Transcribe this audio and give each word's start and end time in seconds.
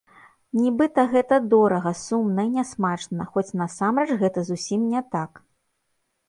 Нібыта 0.59 1.03
гэта 1.11 1.35
дорага, 1.53 1.91
сумна 2.05 2.41
і 2.47 2.49
нясмачна, 2.55 3.27
хоць 3.37 3.55
насамрэч 3.61 4.09
гэта 4.23 4.39
зусім 4.49 4.81
не 4.95 5.01
так. 5.17 5.31